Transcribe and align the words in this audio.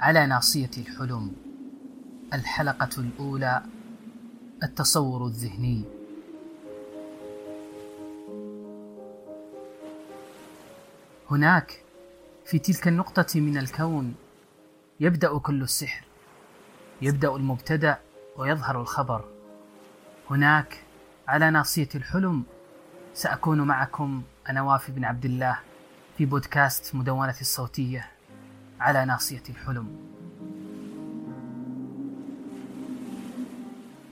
على 0.00 0.26
ناصية 0.26 0.70
الحلم. 0.78 1.32
الحلقة 2.34 3.00
الأولى 3.00 3.62
التصور 4.62 5.26
الذهني. 5.26 5.84
هناك 11.30 11.82
في 12.44 12.58
تلك 12.58 12.88
النقطة 12.88 13.40
من 13.40 13.58
الكون 13.58 14.14
يبدأ 15.00 15.38
كل 15.38 15.62
السحر. 15.62 16.04
يبدأ 17.02 17.36
المبتدأ 17.36 17.98
ويظهر 18.36 18.80
الخبر. 18.80 19.24
هناك 20.30 20.84
على 21.28 21.50
ناصية 21.50 21.88
الحلم 21.94 22.42
سأكون 23.14 23.60
معكم 23.60 24.22
أنا 24.48 24.62
وافي 24.62 24.92
بن 24.92 25.04
عبد 25.04 25.24
الله 25.24 25.58
في 26.18 26.24
بودكاست 26.24 26.94
مدونة 26.94 27.36
الصوتية. 27.40 28.17
على 28.80 29.04
ناصية 29.04 29.42
الحلم. 29.48 30.08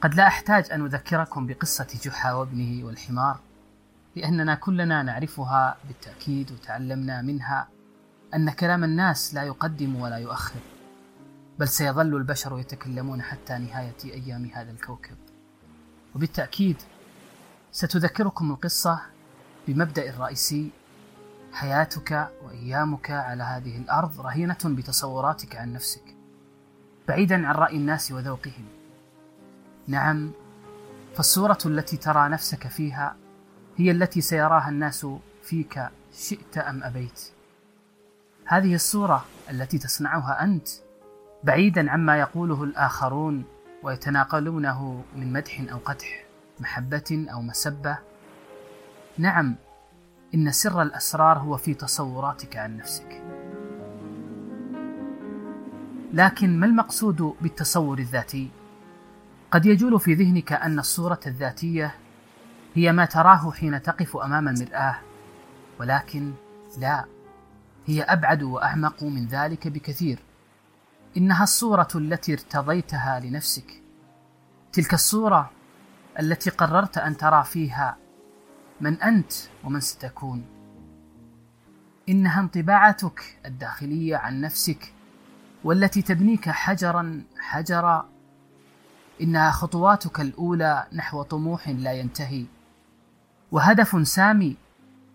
قد 0.01 0.15
لا 0.15 0.27
أحتاج 0.27 0.71
أن 0.73 0.85
أذكركم 0.85 1.47
بقصة 1.47 1.87
جحا 2.05 2.33
وابنه 2.33 2.85
والحمار 2.87 3.39
لأننا 4.17 4.55
كلنا 4.55 5.03
نعرفها 5.03 5.77
بالتأكيد 5.89 6.53
وتعلمنا 6.53 7.23
منها 7.23 7.69
أن 8.35 8.51
كلام 8.51 8.85
الناس 8.85 9.35
لا 9.35 9.43
يقدم 9.43 9.97
ولا 9.97 10.17
يؤخر 10.17 10.61
بل 11.59 11.69
سيظل 11.69 12.17
البشر 12.17 12.59
يتكلمون 12.59 13.23
حتى 13.23 13.59
نهاية 13.59 13.97
أيام 14.05 14.51
هذا 14.55 14.71
الكوكب. 14.71 15.17
وبالتأكيد 16.15 16.77
ستذكركم 17.73 18.51
القصة 18.51 19.01
بمبدأ 19.69 20.11
الرئيسي 20.11 20.71
حياتك 21.57 22.31
وأيامك 22.43 23.11
على 23.11 23.43
هذه 23.43 23.79
الأرض 23.79 24.21
رهينة 24.21 24.59
بتصوراتك 24.65 25.57
عن 25.57 25.73
نفسك 25.73 26.17
بعيدا 27.09 27.47
عن 27.47 27.55
رأي 27.55 27.77
الناس 27.77 28.13
وذوقهم. 28.13 28.65
نعم 29.87 30.31
فالصورة 31.15 31.59
التي 31.67 31.97
ترى 31.97 32.29
نفسك 32.29 32.69
فيها 32.69 33.17
هي 33.77 33.91
التي 33.91 34.21
سيراها 34.21 34.69
الناس 34.69 35.07
فيك 35.43 35.89
شئت 36.15 36.59
أم 36.59 36.83
أبيت. 36.83 37.21
هذه 38.45 38.75
الصورة 38.75 39.25
التي 39.51 39.79
تصنعها 39.79 40.43
أنت 40.43 40.69
بعيدا 41.45 41.91
عما 41.91 42.19
يقوله 42.19 42.65
الآخرون 42.65 43.45
ويتناقلونه 43.83 45.05
من 45.17 45.33
مدح 45.33 45.61
أو 45.73 45.79
قدح 45.79 46.25
محبة 46.61 47.27
أو 47.33 47.43
مسبة. 47.43 47.99
نعم 49.19 49.57
إن 50.35 50.53
سر 50.53 50.83
الأسرار 50.83 51.39
هو 51.39 51.57
في 51.57 51.75
تصوراتك 51.75 52.57
عن 52.57 52.77
نفسك. 52.77 53.23
لكن 56.13 56.61
ما 56.61 56.67
المقصود 56.67 57.35
بالتصور 57.41 57.99
الذاتي؟ 57.99 58.51
قد 59.51 59.67
يجول 59.67 60.01
في 60.01 60.15
ذهنك 60.15 60.53
أن 60.53 60.79
الصورة 60.79 61.21
الذاتية 61.27 61.95
هي 62.75 62.93
ما 62.93 63.05
تراه 63.05 63.51
حين 63.51 63.83
تقف 63.83 64.17
أمام 64.17 64.49
المرآة 64.49 64.99
ولكن 65.81 66.33
لا 66.79 67.05
هي 67.87 68.03
أبعد 68.03 68.43
وأعمق 68.43 69.03
من 69.03 69.27
ذلك 69.27 69.69
بكثير. 69.69 70.19
إنها 71.17 71.43
الصورة 71.43 71.89
التي 71.95 72.33
ارتضيتها 72.33 73.21
لنفسك. 73.21 73.83
تلك 74.73 74.95
الصورة 74.95 75.51
التي 76.21 76.51
قررت 76.51 76.99
أن 76.99 77.17
ترى 77.17 77.45
فيها 77.45 77.97
من 78.81 79.03
أنت 79.03 79.33
ومن 79.65 79.81
ستكون. 79.81 80.45
إنها 82.09 82.41
انطباعاتك 82.41 83.39
الداخلية 83.47 84.17
عن 84.17 84.41
نفسك 84.41 84.93
والتي 85.65 86.03
تبنيك 86.03 86.51
حجرا 86.51 87.23
حجرا. 87.39 88.09
إنها 89.21 89.51
خطواتك 89.51 90.21
الأولى 90.21 90.87
نحو 90.93 91.23
طموح 91.23 91.69
لا 91.69 91.93
ينتهي. 91.93 92.45
وهدف 93.53 94.09
سامي 94.09 94.57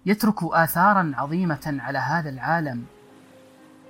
يترك 0.05 0.43
آثارا 0.43 1.11
عظيمة 1.15 1.77
على 1.79 1.99
هذا 1.99 2.29
العالم. 2.29 2.85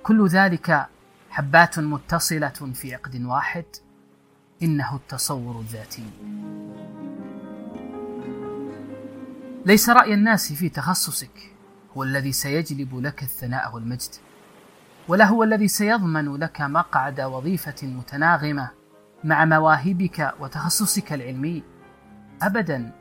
كل 0.02 0.26
ذلك 0.26 0.86
حبات 1.30 1.78
متصلة 1.78 2.48
في 2.48 2.94
عقد 2.94 3.22
واحد. 3.22 3.64
إنه 4.62 4.96
التصور 4.96 5.60
الذاتي. 5.60 6.10
ليس 9.66 9.90
رأي 9.90 10.14
الناس 10.14 10.52
في 10.52 10.68
تخصصك. 10.68 11.54
هو 11.96 12.02
الذي 12.02 12.32
سيجلب 12.32 13.00
لك 13.00 13.22
الثناء 13.22 13.74
والمجد. 13.74 14.10
ولا 15.08 15.24
هو 15.24 15.42
الذي 15.42 15.68
سيضمن 15.68 16.36
لك 16.36 16.60
مقعد 16.60 17.20
وظيفة 17.20 17.86
متناغمة 17.86 18.70
مع 19.24 19.44
مواهبك 19.44 20.34
وتخصصك 20.40 21.12
العلمي. 21.12 21.62
أبدا. 22.42 22.92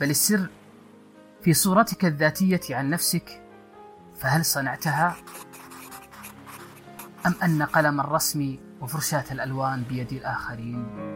بل 0.00 0.10
السر 0.10 0.50
في 1.42 1.54
صورتك 1.54 2.04
الذاتية 2.04 2.60
عن 2.70 2.90
نفسك. 2.90 3.42
فهل 4.16 4.44
صنعتها؟ 4.44 5.16
أم 7.26 7.34
أن 7.42 7.62
قلم 7.62 8.00
الرسم 8.00 8.56
وفرشاة 8.80 9.24
الألوان 9.30 9.82
بيد 9.82 10.12
الآخرين؟ 10.12 11.15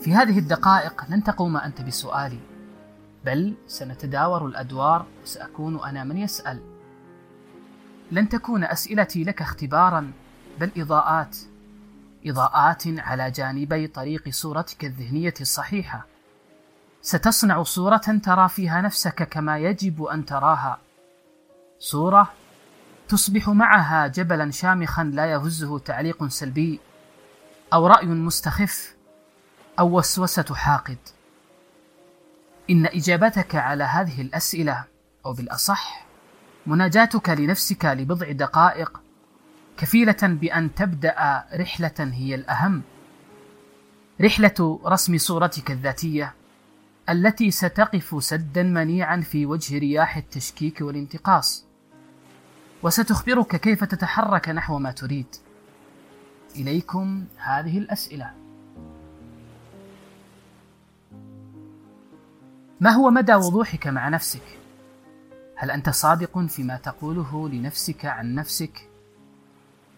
في 0.00 0.14
هذه 0.14 0.38
الدقائق 0.38 1.04
لن 1.08 1.24
تقوم 1.24 1.56
أنت 1.56 1.80
بسؤالي 1.80 2.38
بل 3.24 3.54
سنتداور 3.66 4.46
الأدوار 4.46 5.06
وسأكون 5.22 5.84
أنا 5.84 6.04
من 6.04 6.16
يسأل. 6.16 6.60
لن 8.12 8.28
تكون 8.28 8.64
أسئلتي 8.64 9.24
لك 9.24 9.42
اختبارا 9.42 10.12
بل 10.60 10.70
إضاءات 10.76 11.36
إضاءات 12.26 12.82
على 12.86 13.30
جانبي 13.30 13.86
طريق 13.86 14.28
صورتك 14.28 14.84
الذهنية 14.84 15.34
الصحيحة. 15.40 16.06
ستصنع 17.02 17.62
صورة 17.62 18.20
ترى 18.24 18.48
فيها 18.48 18.80
نفسك 18.80 19.28
كما 19.28 19.58
يجب 19.58 20.02
أن 20.02 20.24
تراها. 20.24 20.78
صورة 21.78 22.30
تصبح 23.08 23.48
معها 23.48 24.06
جبلا 24.06 24.50
شامخا 24.50 25.04
لا 25.04 25.26
يهزه 25.26 25.78
تعليق 25.78 26.26
سلبي 26.26 26.80
أو 27.72 27.86
رأي 27.86 28.06
مستخف 28.06 28.99
أو 29.80 29.98
وسوسة 29.98 30.54
حاقد. 30.54 30.98
إن 32.70 32.86
إجابتك 32.86 33.54
على 33.54 33.84
هذه 33.84 34.20
الأسئلة 34.20 34.84
أو 35.26 35.32
بالأصح 35.32 36.06
مناجاتك 36.66 37.28
لنفسك 37.28 37.84
لبضع 37.84 38.32
دقائق 38.32 39.00
كفيلة 39.76 40.16
بأن 40.22 40.74
تبدأ 40.74 41.44
رحلة 41.54 41.94
هي 41.98 42.34
الأهم. 42.34 42.82
رحلة 44.20 44.80
رسم 44.84 45.18
صورتك 45.18 45.70
الذاتية 45.70 46.34
التي 47.08 47.50
ستقف 47.50 48.24
سدا 48.24 48.62
منيعا 48.62 49.20
في 49.20 49.46
وجه 49.46 49.78
رياح 49.78 50.16
التشكيك 50.16 50.80
والانتقاص. 50.80 51.64
وستخبرك 52.82 53.56
كيف 53.56 53.84
تتحرك 53.84 54.48
نحو 54.48 54.78
ما 54.78 54.90
تريد. 54.90 55.36
إليكم 56.56 57.24
هذه 57.36 57.78
الأسئلة. 57.78 58.49
ما 62.80 62.90
هو 62.90 63.10
مدى 63.10 63.34
وضوحك 63.34 63.86
مع 63.86 64.08
نفسك؟ 64.08 64.58
هل 65.56 65.70
أنت 65.70 65.90
صادق 65.90 66.38
فيما 66.38 66.76
تقوله 66.76 67.48
لنفسك 67.48 68.04
عن 68.04 68.34
نفسك؟ 68.34 68.88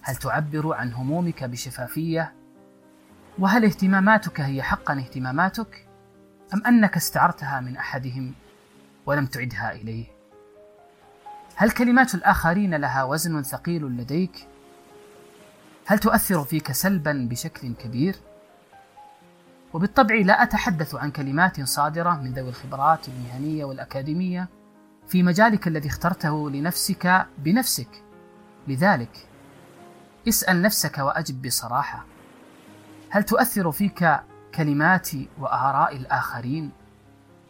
هل 0.03 0.17
تعبر 0.17 0.75
عن 0.75 0.93
همومك 0.93 1.45
بشفافية؟ 1.45 2.33
وهل 3.39 3.65
اهتماماتك 3.65 4.41
هي 4.41 4.63
حقا 4.63 4.99
اهتماماتك؟ 4.99 5.87
أم 6.55 6.67
أنك 6.67 6.97
استعرتها 6.97 7.61
من 7.61 7.77
أحدهم 7.77 8.35
ولم 9.07 9.27
تعدها 9.27 9.73
إليه؟ 9.73 10.07
هل 11.55 11.71
كلمات 11.71 12.15
الآخرين 12.15 12.75
لها 12.75 13.05
وزن 13.05 13.43
ثقيل 13.43 13.85
لديك؟ 13.85 14.49
هل 15.87 15.99
تؤثر 15.99 16.45
فيك 16.45 16.73
سلبا 16.73 17.29
بشكل 17.31 17.75
كبير؟ 17.75 18.17
وبالطبع 19.75 20.15
لا 20.15 20.43
أتحدث 20.43 20.95
عن 20.95 21.11
كلمات 21.11 21.61
صادرة 21.61 22.11
من 22.11 22.33
ذوي 22.33 22.49
الخبرات 22.49 23.09
المهنية 23.09 23.65
والأكاديمية 23.65 24.49
في 25.07 25.23
مجالك 25.23 25.69
الذي 25.69 25.89
اخترته 25.89 26.51
لنفسك 26.51 27.27
بنفسك 27.39 28.03
لذلك 28.69 29.29
اسأل 30.29 30.63
نفسك 30.63 30.99
وأجب 30.99 31.43
بصراحة 31.43 32.05
هل 33.11 33.23
تؤثر 33.23 33.73
فيك 33.73 34.21
كلمات 34.55 35.09
وآراء 35.39 35.97
الآخرين؟ 35.97 36.71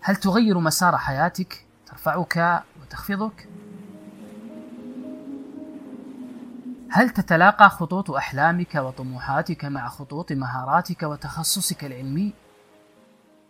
هل 0.03 0.17
تغير 0.17 0.59
مسار 0.59 0.97
حياتك؟ 0.97 1.67
ترفعك 1.87 2.63
وتخفضك؟ 2.83 3.49
هل 6.95 7.11
تتلاقى 7.11 7.71
خطوط 7.71 8.11
أحلامك 8.11 8.75
وطموحاتك 8.75 9.65
مع 9.65 9.89
خطوط 9.89 10.33
مهاراتك 10.33 11.03
وتخصصك 11.03 11.85
العلمي؟ 11.85 12.33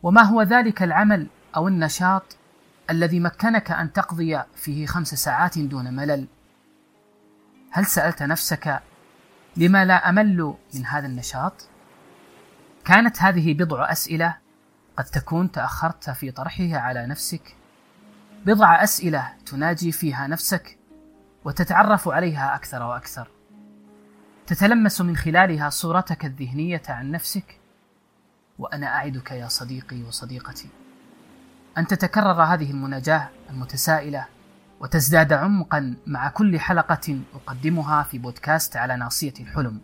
وما 0.03 0.23
هو 0.23 0.43
ذلك 0.43 0.83
العمل 0.83 1.27
أو 1.56 1.69
النشاط 1.69 2.37
الذي 2.91 3.21
مكنك 3.21 3.71
أن 3.71 3.93
تقضي 3.93 4.43
فيه 4.55 4.87
خمس 4.87 5.15
ساعات 5.15 5.59
دون 5.59 5.94
ملل؟ 5.94 6.27
هل 7.71 7.87
سألت 7.87 8.23
نفسك 8.23 8.83
لما 9.56 9.85
لا 9.85 10.09
أمل 10.09 10.55
من 10.75 10.87
هذا 10.87 11.06
النشاط؟ 11.06 11.69
كانت 12.85 13.23
هذه 13.23 13.55
بضع 13.55 13.93
أسئلة 13.93 14.37
قد 14.97 15.05
تكون 15.05 15.53
تأخرت 15.53 16.11
في 16.11 16.31
طرحها 16.31 16.79
على 16.79 17.06
نفسك؟ 17.06 17.56
بضع 18.47 18.83
أسئلة 18.83 19.33
تناجي 19.47 19.93
فيها 19.93 20.27
نفسك؟ 20.27 20.79
وتتعرف 21.44 22.09
عليها 22.09 22.55
أكثر 22.55 22.83
وأكثر. 22.83 23.29
تتلمس 24.47 25.00
من 25.00 25.17
خلالها 25.17 25.71
صورتك 25.71 26.25
الذهنية 26.25 26.83
عن 26.89 27.11
نفسك. 27.11 27.59
وأنا 28.59 28.87
أعدك 28.87 29.31
يا 29.31 29.49
صديقي 29.49 30.03
وصديقتي. 30.03 30.69
أن 31.79 31.87
تتكرر 31.87 32.43
هذه 32.43 32.71
المناجاة 32.71 33.29
المتسائلة 33.50 34.27
وتزداد 34.81 35.33
عمقا 35.33 35.97
مع 36.06 36.29
كل 36.29 36.61
حلقة 36.61 37.21
أقدمها 37.35 38.03
في 38.03 38.19
بودكاست 38.19 38.77
على 38.77 38.97
ناصية 38.97 39.35
الحلم. 39.41 39.81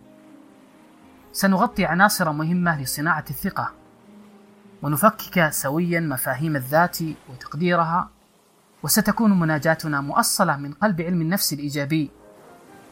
سنغطي 1.32 1.84
عناصر 1.84 2.32
مهمة 2.32 2.82
لصناعة 2.82 3.24
الثقة، 3.30 3.72
ونفكك 4.82 5.48
سويا 5.50 6.00
مفاهيم 6.00 6.56
الذات 6.56 6.98
وتقديرها، 7.28 8.10
وستكون 8.82 9.40
مناجاتنا 9.40 10.00
مؤصلة 10.00 10.56
من 10.56 10.72
قلب 10.72 11.00
علم 11.00 11.20
النفس 11.20 11.52
الإيجابي. 11.52 12.10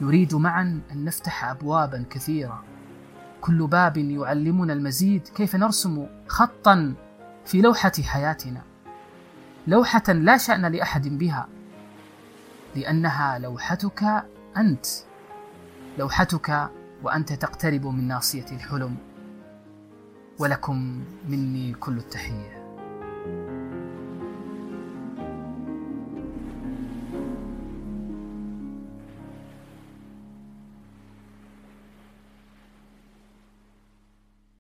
نريد 0.01 0.35
معا 0.35 0.81
أن 0.93 1.05
نفتح 1.05 1.45
أبوابا 1.45 2.05
كثيرة، 2.11 2.65
كل 3.41 3.67
باب 3.67 3.97
يعلمنا 3.97 4.73
المزيد 4.73 5.29
كيف 5.29 5.57
نرسم 5.57 6.07
خطا 6.29 6.95
في 7.45 7.61
لوحة 7.61 7.93
حياتنا. 8.03 8.63
لوحة 9.67 10.03
لا 10.09 10.37
شأن 10.37 10.67
لأحد 10.67 11.09
بها. 11.09 11.49
لأنها 12.77 13.39
لوحتك 13.39 14.25
أنت. 14.57 14.87
لوحتك 15.99 16.71
وأنت 17.03 17.33
تقترب 17.33 17.87
من 17.87 18.09
ناصية 18.09 18.47
الحلم. 18.53 18.97
ولكم 20.39 21.05
مني 21.29 21.75
كل 21.75 21.99
التحية. 21.99 22.56